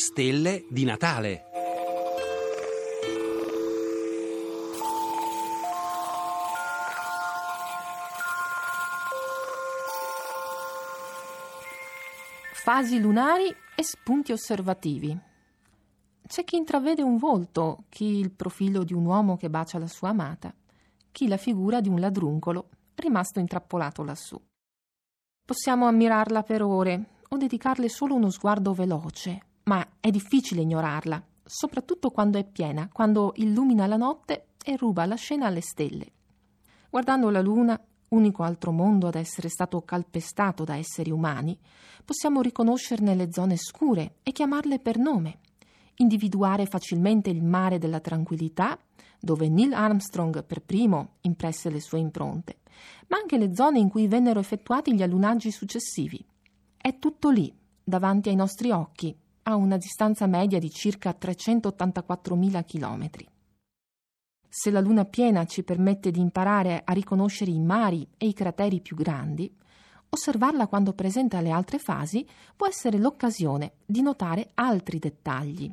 stelle 0.00 0.64
di 0.70 0.84
Natale. 0.84 1.44
Fasi 12.54 12.98
lunari 12.98 13.54
e 13.76 13.82
spunti 13.82 14.32
osservativi. 14.32 15.14
C'è 16.26 16.44
chi 16.44 16.56
intravede 16.56 17.02
un 17.02 17.18
volto, 17.18 17.84
chi 17.90 18.06
il 18.06 18.30
profilo 18.30 18.84
di 18.84 18.94
un 18.94 19.04
uomo 19.04 19.36
che 19.36 19.50
bacia 19.50 19.78
la 19.78 19.86
sua 19.86 20.08
amata, 20.08 20.54
chi 21.12 21.28
la 21.28 21.36
figura 21.36 21.82
di 21.82 21.90
un 21.90 22.00
ladruncolo 22.00 22.70
rimasto 22.94 23.38
intrappolato 23.38 24.02
lassù. 24.02 24.40
Possiamo 25.44 25.86
ammirarla 25.86 26.42
per 26.42 26.62
ore 26.62 27.18
o 27.28 27.36
dedicarle 27.36 27.90
solo 27.90 28.14
uno 28.14 28.30
sguardo 28.30 28.72
veloce, 28.72 29.48
ma 29.70 29.86
è 30.00 30.10
difficile 30.10 30.62
ignorarla, 30.62 31.24
soprattutto 31.44 32.10
quando 32.10 32.38
è 32.38 32.44
piena, 32.44 32.88
quando 32.92 33.34
illumina 33.36 33.86
la 33.86 33.96
notte 33.96 34.46
e 34.64 34.76
ruba 34.76 35.06
la 35.06 35.14
scena 35.14 35.46
alle 35.46 35.60
stelle. 35.60 36.10
Guardando 36.90 37.30
la 37.30 37.40
luna, 37.40 37.80
unico 38.08 38.42
altro 38.42 38.72
mondo 38.72 39.06
ad 39.06 39.14
essere 39.14 39.48
stato 39.48 39.80
calpestato 39.82 40.64
da 40.64 40.74
esseri 40.74 41.12
umani, 41.12 41.56
possiamo 42.04 42.40
riconoscerne 42.40 43.14
le 43.14 43.30
zone 43.30 43.56
scure 43.56 44.16
e 44.24 44.32
chiamarle 44.32 44.80
per 44.80 44.98
nome, 44.98 45.38
individuare 45.98 46.66
facilmente 46.66 47.30
il 47.30 47.44
mare 47.44 47.78
della 47.78 48.00
tranquillità, 48.00 48.76
dove 49.20 49.48
Neil 49.48 49.72
Armstrong 49.72 50.42
per 50.44 50.62
primo 50.62 51.18
impresse 51.20 51.70
le 51.70 51.80
sue 51.80 52.00
impronte, 52.00 52.56
ma 53.06 53.18
anche 53.18 53.38
le 53.38 53.54
zone 53.54 53.78
in 53.78 53.88
cui 53.88 54.08
vennero 54.08 54.40
effettuati 54.40 54.96
gli 54.96 55.02
allunaggi 55.02 55.52
successivi. 55.52 56.24
È 56.76 56.98
tutto 56.98 57.30
lì, 57.30 57.54
davanti 57.84 58.30
ai 58.30 58.34
nostri 58.34 58.72
occhi, 58.72 59.16
a 59.52 59.56
una 59.56 59.76
distanza 59.76 60.26
media 60.26 60.58
di 60.58 60.70
circa 60.70 61.16
384.000 61.18 62.64
chilometri. 62.64 63.28
Se 64.48 64.70
la 64.70 64.80
luna 64.80 65.04
piena 65.04 65.44
ci 65.44 65.62
permette 65.62 66.10
di 66.10 66.18
imparare 66.18 66.82
a 66.84 66.92
riconoscere 66.92 67.50
i 67.50 67.60
mari 67.60 68.06
e 68.16 68.26
i 68.26 68.32
crateri 68.32 68.80
più 68.80 68.96
grandi, 68.96 69.52
osservarla 70.08 70.66
quando 70.66 70.92
presenta 70.92 71.40
le 71.40 71.50
altre 71.50 71.78
fasi 71.78 72.26
può 72.56 72.66
essere 72.66 72.98
l'occasione 72.98 73.74
di 73.86 74.02
notare 74.02 74.50
altri 74.54 74.98
dettagli. 74.98 75.72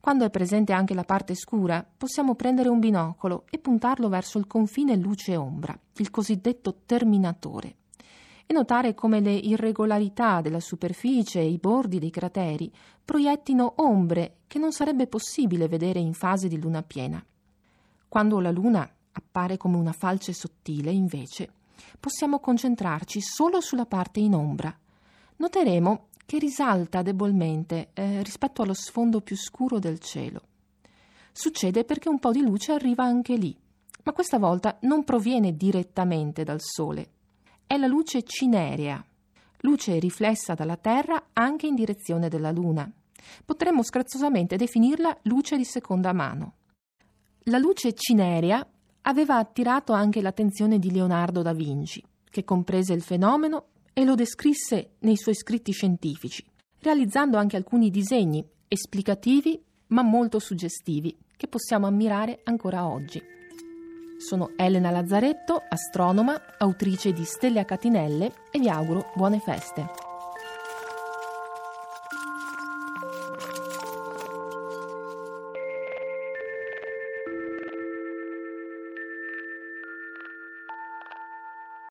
Quando 0.00 0.24
è 0.24 0.30
presente 0.30 0.72
anche 0.72 0.94
la 0.94 1.02
parte 1.02 1.34
scura, 1.34 1.84
possiamo 1.96 2.36
prendere 2.36 2.68
un 2.68 2.78
binocolo 2.78 3.46
e 3.50 3.58
puntarlo 3.58 4.08
verso 4.08 4.38
il 4.38 4.46
confine 4.46 4.94
luce-ombra, 4.96 5.78
il 5.96 6.10
cosiddetto 6.10 6.82
terminatore, 6.86 7.76
e 8.50 8.54
notare 8.54 8.94
come 8.94 9.20
le 9.20 9.34
irregolarità 9.34 10.40
della 10.40 10.58
superficie 10.58 11.38
e 11.40 11.50
i 11.50 11.58
bordi 11.58 11.98
dei 11.98 12.08
crateri 12.08 12.72
proiettino 13.04 13.74
ombre 13.76 14.38
che 14.46 14.58
non 14.58 14.72
sarebbe 14.72 15.06
possibile 15.06 15.68
vedere 15.68 15.98
in 15.98 16.14
fase 16.14 16.48
di 16.48 16.58
luna 16.58 16.82
piena. 16.82 17.22
Quando 18.08 18.40
la 18.40 18.50
luna 18.50 18.90
appare 19.12 19.58
come 19.58 19.76
una 19.76 19.92
falce 19.92 20.32
sottile, 20.32 20.90
invece, 20.90 21.52
possiamo 22.00 22.40
concentrarci 22.40 23.20
solo 23.20 23.60
sulla 23.60 23.84
parte 23.84 24.20
in 24.20 24.34
ombra. 24.34 24.74
Noteremo 25.36 26.06
che 26.24 26.38
risalta 26.38 27.02
debolmente 27.02 27.90
eh, 27.92 28.22
rispetto 28.22 28.62
allo 28.62 28.72
sfondo 28.72 29.20
più 29.20 29.36
scuro 29.36 29.78
del 29.78 29.98
cielo. 29.98 30.40
Succede 31.32 31.84
perché 31.84 32.08
un 32.08 32.18
po' 32.18 32.30
di 32.30 32.40
luce 32.40 32.72
arriva 32.72 33.04
anche 33.04 33.36
lì, 33.36 33.54
ma 34.04 34.12
questa 34.12 34.38
volta 34.38 34.78
non 34.82 35.04
proviene 35.04 35.54
direttamente 35.54 36.44
dal 36.44 36.62
Sole. 36.62 37.10
È 37.68 37.76
la 37.76 37.86
luce 37.86 38.22
cinerea, 38.22 39.04
luce 39.58 39.98
riflessa 39.98 40.54
dalla 40.54 40.78
Terra 40.78 41.28
anche 41.34 41.66
in 41.66 41.74
direzione 41.74 42.30
della 42.30 42.50
Luna. 42.50 42.90
Potremmo 43.44 43.82
scherzosamente 43.82 44.56
definirla 44.56 45.18
luce 45.24 45.58
di 45.58 45.66
seconda 45.66 46.14
mano. 46.14 46.54
La 47.40 47.58
luce 47.58 47.92
cinerea 47.92 48.66
aveva 49.02 49.36
attirato 49.36 49.92
anche 49.92 50.22
l'attenzione 50.22 50.78
di 50.78 50.90
Leonardo 50.90 51.42
da 51.42 51.52
Vinci, 51.52 52.02
che 52.30 52.42
comprese 52.42 52.94
il 52.94 53.02
fenomeno 53.02 53.66
e 53.92 54.06
lo 54.06 54.14
descrisse 54.14 54.92
nei 55.00 55.18
suoi 55.18 55.34
scritti 55.34 55.72
scientifici, 55.72 56.42
realizzando 56.78 57.36
anche 57.36 57.56
alcuni 57.56 57.90
disegni 57.90 58.42
esplicativi 58.66 59.62
ma 59.88 60.00
molto 60.00 60.38
suggestivi 60.38 61.14
che 61.36 61.48
possiamo 61.48 61.86
ammirare 61.86 62.40
ancora 62.44 62.88
oggi. 62.88 63.22
Sono 64.18 64.50
Elena 64.56 64.90
Lazzaretto, 64.90 65.62
astronoma, 65.68 66.56
autrice 66.58 67.12
di 67.12 67.22
Stelle 67.22 67.60
a 67.60 67.64
Catinelle 67.64 68.32
e 68.50 68.58
vi 68.58 68.68
auguro 68.68 69.12
buone 69.14 69.38
feste. 69.38 69.86